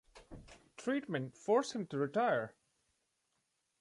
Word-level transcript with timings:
Treatment 0.77 1.37
forced 1.37 1.73
him 1.73 1.85
to 1.85 1.97
retire. 1.99 2.55